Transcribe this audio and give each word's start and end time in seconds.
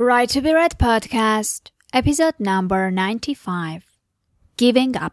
Right 0.00 0.30
to 0.30 0.40
be 0.40 0.54
Read 0.54 0.78
podcast, 0.78 1.72
episode 1.92 2.32
number 2.38 2.90
95 2.90 3.84
Giving 4.56 4.96
Up. 4.96 5.12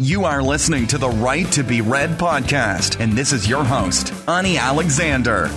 You 0.00 0.24
are 0.24 0.42
listening 0.42 0.86
to 0.88 0.98
the 0.98 1.08
Right 1.08 1.50
to 1.52 1.62
Be 1.64 1.80
Read 1.80 2.10
podcast, 2.10 3.00
and 3.00 3.12
this 3.12 3.32
is 3.32 3.48
your 3.48 3.64
host, 3.64 4.12
Ani 4.28 4.56
Alexander. 4.56 5.50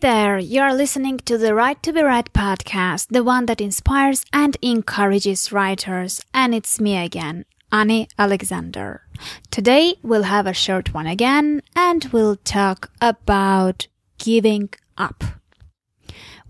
There, 0.00 0.38
you're 0.38 0.72
listening 0.72 1.18
to 1.26 1.36
the 1.36 1.54
Right 1.54 1.82
to 1.82 1.92
Be 1.92 2.02
Read 2.02 2.30
podcast, 2.32 3.08
the 3.08 3.22
one 3.22 3.44
that 3.44 3.60
inspires 3.60 4.24
and 4.32 4.56
encourages 4.62 5.52
writers, 5.52 6.22
and 6.32 6.54
it's 6.54 6.80
me 6.80 6.96
again, 6.96 7.44
Annie 7.70 8.08
Alexander. 8.18 9.02
Today 9.50 9.96
we'll 10.02 10.22
have 10.22 10.46
a 10.46 10.54
short 10.54 10.94
one 10.94 11.06
again, 11.06 11.60
and 11.76 12.06
we'll 12.12 12.36
talk 12.36 12.90
about 13.02 13.88
giving 14.16 14.70
up. 14.96 15.22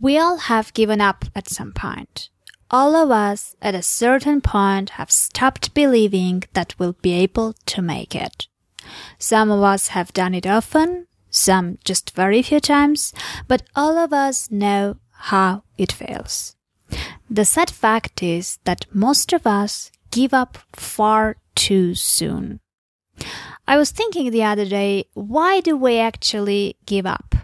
We 0.01 0.17
all 0.17 0.37
have 0.39 0.73
given 0.73 1.01
up 1.01 1.25
at 1.35 1.49
some 1.49 1.73
point. 1.73 2.29
All 2.71 2.95
of 2.95 3.11
us 3.11 3.57
at 3.61 3.75
a 3.75 3.83
certain 3.83 4.41
point 4.41 4.91
have 4.91 5.11
stopped 5.11 5.75
believing 5.75 6.45
that 6.53 6.79
we'll 6.79 6.97
be 7.03 7.15
able 7.15 7.55
to 7.67 7.83
make 7.83 8.15
it. 8.15 8.47
Some 9.19 9.51
of 9.51 9.61
us 9.65 9.89
have 9.89 10.13
done 10.13 10.35
it 10.35 10.47
often, 10.47 11.09
some 11.31 11.79
just 11.85 12.15
very 12.15 12.43
few 12.43 12.61
times, 12.61 13.13
but 13.49 13.63
all 13.75 13.97
of 13.97 14.13
us 14.13 14.51
know 14.51 14.97
how 15.11 15.63
it 15.79 15.93
feels. 15.93 16.57
The 17.29 17.45
sad 17.45 17.71
fact 17.71 18.23
is 18.23 18.59
that 18.65 18.87
most 18.93 19.33
of 19.33 19.47
us 19.47 19.91
give 20.11 20.35
up 20.35 20.59
far 20.73 21.37
too 21.55 21.95
soon. 21.95 22.61
I 23.69 23.77
was 23.77 23.91
thinking 23.91 24.31
the 24.31 24.43
other 24.43 24.65
day, 24.65 25.05
why 25.15 25.61
do 25.61 25.77
we 25.77 25.99
actually 25.99 26.77
give 26.87 27.07
up? 27.07 27.35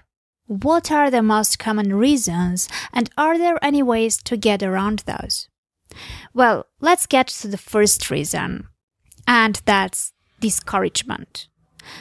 What 0.47 0.91
are 0.91 1.11
the 1.11 1.23
most 1.23 1.59
common 1.59 1.95
reasons 1.95 2.69
and 2.93 3.11
are 3.17 3.39
there 3.39 3.63
any 3.63 3.83
ways 3.83 4.17
to 4.25 4.37
get 4.37 4.63
around 4.63 5.01
those? 5.01 5.49
Well, 6.35 6.67
let's 6.81 7.07
get 7.07 7.29
to 7.29 7.49
the 7.49 7.59
first 7.59 8.11
reason. 8.11 8.69
And 9.27 9.61
that's 9.65 10.13
discouragement. 10.41 11.49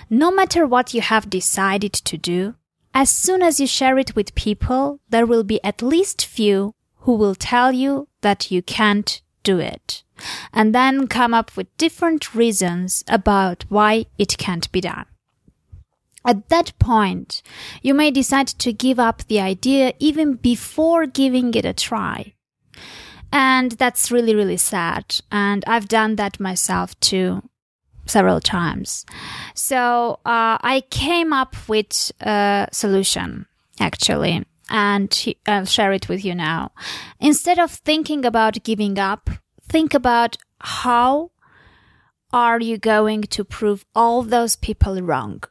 No 0.09 0.31
matter 0.31 0.65
what 0.65 0.93
you 0.93 1.01
have 1.01 1.29
decided 1.29 1.93
to 1.93 2.17
do, 2.17 2.55
as 2.93 3.09
soon 3.09 3.41
as 3.41 3.59
you 3.59 3.67
share 3.67 3.97
it 3.97 4.15
with 4.15 4.35
people, 4.35 4.99
there 5.09 5.25
will 5.25 5.43
be 5.43 5.63
at 5.63 5.81
least 5.81 6.25
few 6.25 6.73
who 6.99 7.15
will 7.15 7.35
tell 7.35 7.71
you 7.71 8.07
that 8.21 8.51
you 8.51 8.61
can't 8.61 9.21
do 9.43 9.59
it 9.59 10.03
and 10.53 10.73
then 10.73 11.07
come 11.07 11.33
up 11.33 11.55
with 11.55 11.75
different 11.77 12.33
reasons 12.33 13.03
about 13.07 13.65
why 13.69 14.05
it 14.17 14.37
can't 14.37 14.71
be 14.71 14.81
done. 14.81 15.05
At 16.25 16.49
that 16.49 16.73
point, 16.79 17.43
you 17.81 17.93
may 17.93 18.09
decide 18.09 18.47
to 18.47 18.73
give 18.73 18.99
up 18.99 19.23
the 19.27 19.39
idea 19.39 19.93
even 19.99 20.35
before 20.35 21.05
giving 21.05 21.53
it 21.53 21.65
a 21.65 21.73
try. 21.73 22.33
And 23.31 23.73
that's 23.73 24.11
really, 24.11 24.33
really 24.33 24.57
sad. 24.57 25.19
And 25.31 25.63
I've 25.67 25.87
done 25.87 26.15
that 26.15 26.39
myself 26.39 26.99
too 26.99 27.43
several 28.05 28.39
times. 28.39 29.05
So 29.53 30.19
uh, 30.25 30.57
I 30.61 30.83
came 30.89 31.33
up 31.33 31.55
with 31.67 32.11
a 32.21 32.67
solution 32.71 33.45
actually, 33.79 34.45
and 34.69 35.35
I'll 35.47 35.65
share 35.65 35.91
it 35.91 36.09
with 36.09 36.23
you 36.23 36.35
now. 36.35 36.71
Instead 37.19 37.59
of 37.59 37.71
thinking 37.71 38.25
about 38.25 38.63
giving 38.63 38.97
up, 38.97 39.29
think 39.67 39.93
about 39.93 40.37
how 40.59 41.31
are 42.31 42.59
you 42.59 42.77
going 42.77 43.21
to 43.23 43.43
prove 43.43 43.85
all 43.93 44.23
those 44.23 44.55
people 44.55 45.01
wrong. 45.01 45.43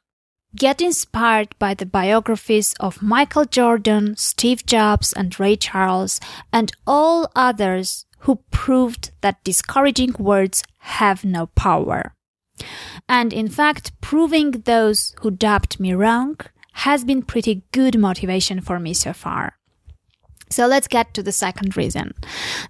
Get 0.56 0.80
inspired 0.80 1.54
by 1.58 1.74
the 1.74 1.86
biographies 1.86 2.74
of 2.78 3.02
Michael 3.02 3.44
Jordan, 3.44 4.16
Steve 4.16 4.64
Jobs, 4.64 5.12
and 5.12 5.38
Ray 5.40 5.56
Charles, 5.56 6.20
and 6.52 6.70
all 6.86 7.30
others 7.34 8.06
who 8.20 8.36
proved 8.50 9.10
that 9.20 9.42
discouraging 9.42 10.14
words 10.18 10.62
have 10.78 11.24
no 11.24 11.46
power. 11.46 12.14
And 13.08 13.32
in 13.32 13.48
fact, 13.48 13.92
proving 14.00 14.50
those 14.52 15.14
who 15.20 15.30
dubbed 15.30 15.80
me 15.80 15.92
wrong 15.92 16.38
has 16.72 17.04
been 17.04 17.22
pretty 17.22 17.62
good 17.72 17.98
motivation 17.98 18.60
for 18.60 18.78
me 18.78 18.94
so 18.94 19.12
far. 19.12 19.58
So 20.50 20.66
let's 20.66 20.88
get 20.88 21.14
to 21.14 21.22
the 21.22 21.32
second 21.32 21.76
reason. 21.76 22.14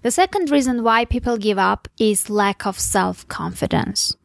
The 0.01 0.11
second 0.11 0.49
reason 0.49 0.83
why 0.83 1.05
people 1.05 1.37
give 1.37 1.57
up 1.57 1.87
is 1.99 2.29
lack 2.29 2.65
of 2.65 2.79
self-confidence. 2.79 4.15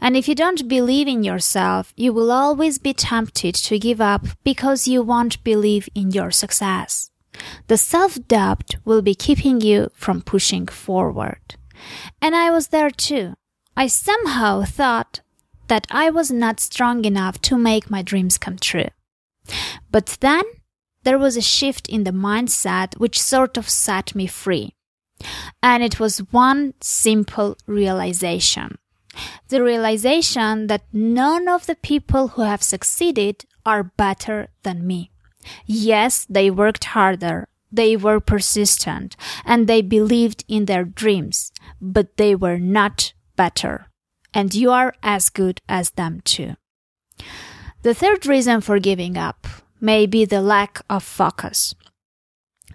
And 0.00 0.16
if 0.16 0.28
you 0.28 0.34
don't 0.34 0.68
believe 0.68 1.08
in 1.08 1.24
yourself, 1.24 1.92
you 1.96 2.12
will 2.12 2.30
always 2.30 2.78
be 2.78 2.94
tempted 2.94 3.54
to 3.54 3.78
give 3.78 4.00
up 4.00 4.26
because 4.44 4.88
you 4.88 5.02
won't 5.02 5.42
believe 5.44 5.88
in 5.94 6.10
your 6.10 6.30
success. 6.30 7.10
The 7.66 7.76
self-doubt 7.76 8.76
will 8.84 9.02
be 9.02 9.14
keeping 9.14 9.60
you 9.60 9.90
from 9.94 10.22
pushing 10.22 10.66
forward. 10.66 11.56
And 12.22 12.34
I 12.34 12.50
was 12.50 12.68
there 12.68 12.90
too. 12.90 13.34
I 13.76 13.86
somehow 13.88 14.62
thought 14.62 15.20
that 15.68 15.86
I 15.90 16.10
was 16.10 16.30
not 16.30 16.60
strong 16.60 17.04
enough 17.04 17.40
to 17.42 17.58
make 17.58 17.90
my 17.90 18.02
dreams 18.02 18.38
come 18.38 18.56
true. 18.56 18.88
But 19.90 20.16
then 20.20 20.44
there 21.02 21.18
was 21.18 21.36
a 21.36 21.42
shift 21.42 21.88
in 21.88 22.04
the 22.04 22.10
mindset 22.10 22.98
which 22.98 23.20
sort 23.20 23.56
of 23.56 23.68
set 23.68 24.14
me 24.14 24.26
free. 24.26 24.74
And 25.62 25.82
it 25.82 26.00
was 26.00 26.18
one 26.30 26.74
simple 26.80 27.56
realization. 27.66 28.78
The 29.48 29.62
realization 29.62 30.66
that 30.66 30.84
none 30.92 31.48
of 31.48 31.66
the 31.66 31.76
people 31.76 32.28
who 32.28 32.42
have 32.42 32.62
succeeded 32.62 33.44
are 33.64 33.84
better 33.84 34.48
than 34.62 34.86
me. 34.86 35.10
Yes, 35.64 36.26
they 36.28 36.50
worked 36.50 36.84
harder, 36.84 37.48
they 37.70 37.96
were 37.96 38.20
persistent, 38.20 39.16
and 39.44 39.66
they 39.66 39.80
believed 39.80 40.44
in 40.48 40.64
their 40.64 40.84
dreams, 40.84 41.52
but 41.80 42.16
they 42.16 42.34
were 42.34 42.58
not 42.58 43.12
better. 43.36 43.86
And 44.34 44.54
you 44.54 44.70
are 44.70 44.94
as 45.02 45.28
good 45.30 45.60
as 45.68 45.90
them 45.90 46.20
too. 46.24 46.56
The 47.82 47.94
third 47.94 48.26
reason 48.26 48.60
for 48.60 48.78
giving 48.78 49.16
up 49.16 49.46
may 49.80 50.06
be 50.06 50.24
the 50.24 50.42
lack 50.42 50.82
of 50.90 51.04
focus. 51.04 51.74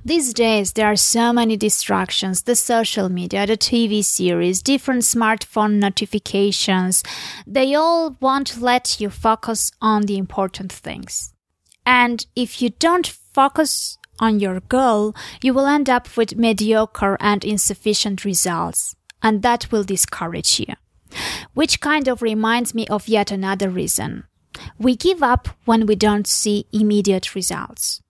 These 0.04 0.34
days, 0.34 0.74
there 0.74 0.88
are 0.88 0.96
so 0.96 1.32
many 1.32 1.58
distractions 1.58 2.42
the 2.44 2.56
social 2.56 3.08
media, 3.08 3.46
the 3.46 3.58
TV 3.58 4.04
series, 4.04 4.62
different 4.62 5.04
smartphone 5.04 5.74
notifications. 5.74 7.04
They 7.46 7.76
all 7.76 8.18
won't 8.20 8.60
let 8.60 9.00
you 9.00 9.12
focus 9.12 9.72
on 9.80 10.04
the 10.04 10.18
important 10.18 10.72
things. 10.72 11.34
And 11.86 12.26
if 12.36 12.62
you 12.62 12.70
don't 12.70 13.06
focus 13.06 14.00
on 14.20 14.40
your 14.40 14.60
goal, 14.62 15.16
you 15.44 15.54
will 15.54 15.68
end 15.68 15.90
up 15.90 16.18
with 16.18 16.36
mediocre 16.36 17.18
and 17.20 17.44
insufficient 17.44 18.26
results. 18.26 18.96
And 19.24 19.42
that 19.42 19.72
will 19.72 19.84
discourage 19.84 20.60
you. 20.60 20.74
Which 21.54 21.82
kind 21.82 22.08
of 22.08 22.22
reminds 22.22 22.74
me 22.74 22.88
of 22.88 23.08
yet 23.08 23.32
another 23.32 23.70
reason. 23.70 24.24
We 24.78 24.96
give 24.96 25.22
up 25.24 25.50
when 25.66 25.86
we 25.86 25.96
don't 25.96 26.28
see 26.28 26.66
immediate 26.72 27.36
results. 27.36 28.02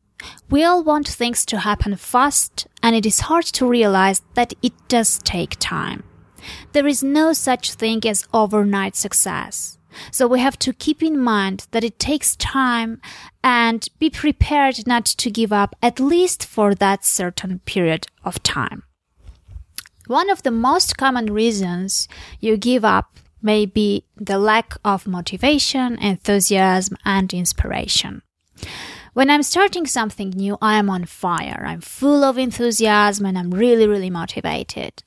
We 0.50 0.63
all 0.63 0.84
want 0.84 1.08
things 1.08 1.46
to 1.48 1.60
happen 1.60 1.96
fast, 1.96 2.68
and 2.84 2.96
it 2.96 3.06
is 3.06 3.22
hard 3.22 3.46
to 3.46 3.68
realize 3.68 4.22
that 4.36 4.54
it 4.62 4.74
does 4.88 5.19
take 5.24 5.56
time. 5.60 6.04
There 6.74 6.88
is 6.88 7.04
no 7.04 7.34
such 7.34 7.74
thing 7.74 8.02
as 8.06 8.28
overnight 8.34 8.96
success. 8.96 9.78
So 10.12 10.28
we 10.28 10.40
have 10.40 10.58
to 10.60 10.74
keep 10.74 11.04
in 11.04 11.19
mind 11.19 11.68
that 11.72 11.84
it 11.84 12.00
takes 12.00 12.36
time 12.38 13.02
and 13.44 13.88
be 14.00 14.10
prepared 14.10 14.88
not 14.88 15.06
to 15.06 15.30
give 15.30 15.52
up 15.52 15.75
at 15.81 16.00
least 16.00 16.46
for 16.46 16.74
that 16.75 17.04
certain 17.04 17.60
period 17.60 18.08
of 18.24 18.42
time. 18.42 18.84
One 20.12 20.30
of 20.30 20.44
the 20.44 20.52
most 20.52 20.98
common 20.98 21.28
reasons 21.28 22.10
you 22.42 22.58
give 22.58 22.84
up 22.84 23.18
may 23.42 23.66
be 23.66 24.04
the 24.18 24.38
lack 24.38 24.74
of 24.84 25.08
motivation, 25.08 25.98
enthusiasm, 26.00 26.98
and 27.06 27.34
inspiration. 27.34 28.22
When 29.13 29.30
I'm 29.30 29.42
starting 29.42 29.86
something 29.88 30.31
new, 30.31 30.58
I 30.62 30.75
am 30.75 30.90
on 30.90 31.06
fire. 31.06 31.63
I'm 31.66 31.80
full 31.80 32.25
of 32.25 32.38
enthusiasm 32.38 33.25
and 33.25 33.38
I'm 33.38 33.52
really, 33.52 33.88
really 33.88 34.10
motivated. 34.10 35.02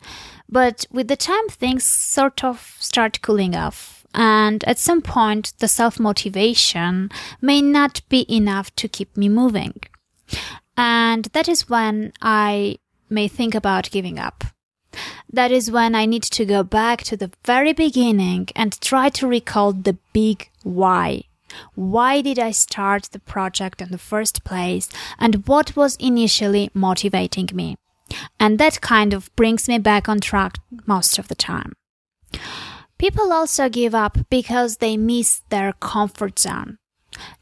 But 0.49 0.87
with 0.91 1.09
the 1.09 1.17
time, 1.17 1.49
things 1.51 1.85
sort 1.85 2.43
of 2.43 2.75
start 2.81 3.21
cooling 3.21 3.55
off. 3.55 4.07
And 4.15 4.65
at 4.65 4.79
some 4.79 5.03
point, 5.03 5.53
the 5.59 5.69
self 5.69 6.01
motivation 6.01 7.11
may 7.43 7.61
not 7.61 8.01
be 8.09 8.25
enough 8.35 8.75
to 8.77 8.89
keep 8.89 9.19
me 9.19 9.29
moving. 9.29 9.75
And 10.79 11.27
that 11.35 11.47
is 11.47 11.69
when 11.69 12.15
I 12.23 12.79
may 13.11 13.29
think 13.29 13.55
about 13.55 13.91
giving 13.91 14.19
up. 14.19 14.45
That 15.33 15.51
is 15.51 15.71
when 15.71 15.95
I 15.95 16.07
need 16.07 16.23
to 16.25 16.45
go 16.45 16.63
back 16.63 17.03
to 17.05 17.17
the 17.17 17.31
very 17.45 17.73
beginning 17.73 18.49
and 18.55 18.81
try 18.81 19.09
to 19.11 19.27
recall 19.27 19.73
the 19.73 19.97
big 20.13 20.51
why. 20.63 21.25
Why 21.75 22.21
did 22.21 22.39
I 22.39 22.51
start 22.51 23.05
the 23.13 23.19
project 23.19 23.81
in 23.81 23.91
the 23.91 23.99
first 23.99 24.45
place 24.45 24.89
and 25.19 25.47
what 25.47 25.77
was 25.77 25.97
initially 25.97 26.71
motivating 26.75 27.49
me? 27.53 27.77
And 28.39 28.59
that 28.59 28.81
kind 28.81 29.13
of 29.13 29.35
brings 29.37 29.69
me 29.69 29.79
back 29.79 30.09
on 30.09 30.21
track 30.21 30.59
most 30.87 31.19
of 31.19 31.29
the 31.29 31.35
time. 31.35 31.75
People 32.99 33.33
also 33.33 33.69
give 33.69 33.95
up 33.95 34.19
because 34.31 34.77
they 34.77 34.97
miss 34.97 35.43
their 35.49 35.73
comfort 35.75 36.39
zone. 36.39 36.79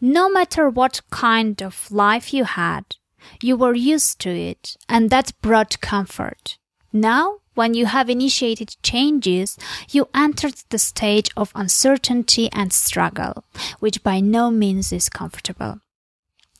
No 0.00 0.28
matter 0.28 0.68
what 0.68 1.00
kind 1.10 1.62
of 1.62 1.90
life 1.90 2.32
you 2.32 2.44
had, 2.44 2.96
you 3.40 3.56
were 3.56 3.74
used 3.74 4.18
to 4.20 4.30
it 4.30 4.76
and 4.88 5.10
that 5.10 5.32
brought 5.40 5.80
comfort. 5.80 6.58
Now 6.92 7.38
when 7.54 7.74
you 7.74 7.86
have 7.86 8.08
initiated 8.08 8.76
changes, 8.82 9.58
you 9.90 10.08
entered 10.14 10.54
the 10.70 10.78
stage 10.78 11.30
of 11.36 11.52
uncertainty 11.54 12.48
and 12.52 12.72
struggle, 12.72 13.44
which 13.78 14.02
by 14.02 14.20
no 14.20 14.50
means 14.50 14.92
is 14.92 15.08
comfortable. 15.08 15.80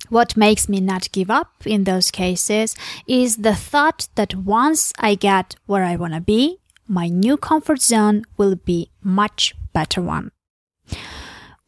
What 0.08 0.36
makes 0.36 0.68
me 0.68 0.80
not 0.80 1.12
give 1.12 1.30
up 1.30 1.48
in 1.64 1.84
those 1.84 2.10
cases 2.10 2.74
is 3.06 3.38
the 3.38 3.54
thought 3.54 4.08
that 4.16 4.34
once 4.34 4.92
I 4.98 5.14
get 5.14 5.54
where 5.66 5.84
I 5.84 5.96
want 5.96 6.14
to 6.14 6.20
be, 6.20 6.58
my 6.86 7.08
new 7.08 7.36
comfort 7.36 7.80
zone 7.80 8.24
will 8.36 8.56
be 8.56 8.90
much 9.02 9.54
better 9.72 10.02
one. 10.02 10.32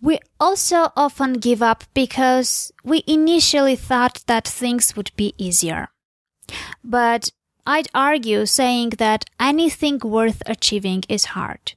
We 0.03 0.19
also 0.39 0.93
often 0.97 1.35
give 1.35 1.63
up 1.63 1.85
because 1.95 2.73
we 2.85 3.05
initially 3.07 3.77
thought 3.77 4.23
that 4.27 4.47
things 4.47 4.95
would 4.97 5.11
be 5.17 5.33
easier. 5.39 5.89
But 6.83 7.31
I'd 7.67 7.89
argue 7.95 8.45
saying 8.47 8.91
that 8.99 9.25
anything 9.41 9.99
worth 10.03 10.43
achieving 10.47 11.05
is 11.09 11.27
hard. 11.37 11.75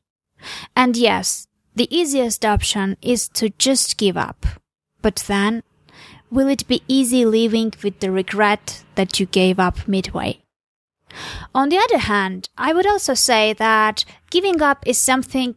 And 0.75 0.97
yes, 0.97 1.47
the 1.75 1.87
easiest 1.95 2.43
option 2.45 2.97
is 3.01 3.27
to 3.29 3.49
just 3.57 3.97
give 3.97 4.17
up. 4.17 4.45
But 5.01 5.23
then, 5.27 5.63
will 6.29 6.49
it 6.49 6.67
be 6.67 6.83
easy 6.87 7.25
living 7.25 7.73
with 7.83 7.99
the 7.99 8.11
regret 8.11 8.83
that 8.95 9.19
you 9.19 9.25
gave 9.25 9.59
up 9.59 9.87
midway? 9.87 10.41
On 11.55 11.69
the 11.69 11.77
other 11.77 11.99
hand, 11.99 12.49
I 12.57 12.73
would 12.73 12.85
also 12.85 13.13
say 13.13 13.53
that 13.53 14.03
giving 14.29 14.61
up 14.61 14.85
is 14.85 14.97
something 14.97 15.55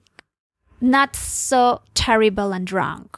not 0.81 1.17
so 1.17 1.83
terrible 1.95 2.53
and 2.53 2.71
wrong 2.71 3.11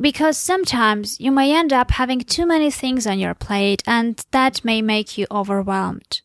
because 0.00 0.36
sometimes 0.36 1.20
you 1.20 1.30
may 1.30 1.54
end 1.54 1.72
up 1.72 1.92
having 1.92 2.20
too 2.20 2.46
many 2.46 2.70
things 2.70 3.06
on 3.06 3.18
your 3.18 3.34
plate 3.34 3.82
and 3.86 4.24
that 4.30 4.64
may 4.64 4.82
make 4.82 5.16
you 5.16 5.26
overwhelmed. 5.30 6.20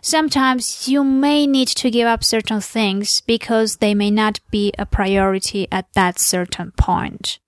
Sometimes 0.00 0.86
you 0.88 1.02
may 1.02 1.46
need 1.46 1.68
to 1.68 1.90
give 1.90 2.06
up 2.06 2.22
certain 2.22 2.60
things 2.60 3.22
because 3.22 3.76
they 3.76 3.94
may 3.94 4.10
not 4.10 4.40
be 4.50 4.72
a 4.78 4.84
priority 4.84 5.66
at 5.72 5.92
that 5.94 6.18
certain 6.18 6.72
point. 6.72 7.38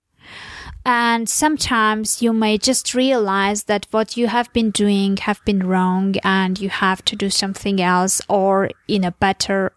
And 0.86 1.28
sometimes 1.28 2.20
you 2.20 2.32
may 2.32 2.58
just 2.58 2.94
realize 2.94 3.64
that 3.64 3.86
what 3.90 4.16
you 4.18 4.26
have 4.28 4.52
been 4.52 4.70
doing 4.70 5.16
have 5.18 5.42
been 5.46 5.66
wrong 5.66 6.14
and 6.22 6.60
you 6.60 6.68
have 6.68 7.02
to 7.06 7.16
do 7.16 7.30
something 7.30 7.80
else 7.80 8.20
or 8.28 8.70
in 8.86 9.02
a 9.02 9.12
better 9.12 9.72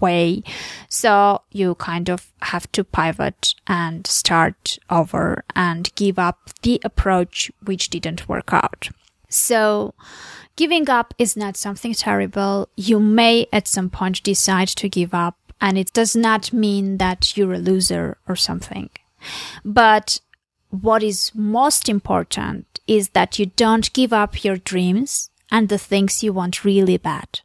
way. 0.00 0.42
So 0.88 1.42
you 1.50 1.74
kind 1.76 2.08
of 2.08 2.32
have 2.42 2.70
to 2.72 2.84
pivot 2.84 3.54
and 3.66 4.06
start 4.06 4.78
over 4.90 5.44
and 5.54 5.94
give 5.94 6.18
up 6.18 6.50
the 6.62 6.80
approach 6.84 7.50
which 7.64 7.90
didn't 7.90 8.28
work 8.28 8.52
out. 8.52 8.88
So 9.28 9.94
giving 10.56 10.88
up 10.88 11.14
is 11.18 11.36
not 11.36 11.56
something 11.56 11.94
terrible. 11.94 12.68
You 12.76 12.98
may 13.00 13.46
at 13.52 13.68
some 13.68 13.90
point 13.90 14.22
decide 14.22 14.68
to 14.68 14.88
give 14.88 15.14
up 15.14 15.36
and 15.60 15.76
it 15.76 15.92
does 15.92 16.14
not 16.14 16.52
mean 16.52 16.98
that 16.98 17.36
you're 17.36 17.54
a 17.54 17.58
loser 17.58 18.18
or 18.26 18.36
something. 18.36 18.90
But 19.64 20.20
what 20.70 21.02
is 21.02 21.32
most 21.34 21.88
important 21.88 22.80
is 22.86 23.10
that 23.10 23.38
you 23.38 23.46
don't 23.46 23.92
give 23.92 24.12
up 24.12 24.44
your 24.44 24.56
dreams 24.56 25.30
and 25.50 25.68
the 25.68 25.78
things 25.78 26.22
you 26.22 26.32
want 26.32 26.64
really 26.64 26.96
bad. 26.96 27.40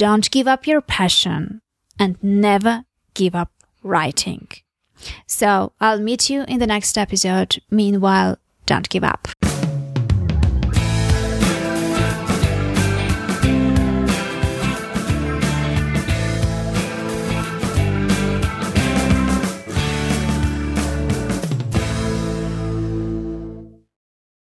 Don't 0.00 0.30
give 0.30 0.48
up 0.48 0.66
your 0.66 0.80
passion 0.80 1.60
and 1.98 2.16
never 2.22 2.86
give 3.12 3.34
up 3.34 3.52
writing. 3.82 4.48
So 5.26 5.74
I'll 5.78 6.00
meet 6.00 6.30
you 6.30 6.44
in 6.48 6.58
the 6.58 6.66
next 6.66 6.96
episode. 6.96 7.60
Meanwhile, 7.70 8.38
don't 8.64 8.88
give 8.88 9.04
up. 9.04 9.28